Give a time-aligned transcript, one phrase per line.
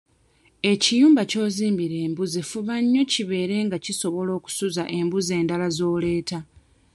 [0.71, 6.39] Ekiyumba ky'ozimbira embuzi fuba nnyo kibeere nga kisobola okusuza embuzi endala z'oleeta.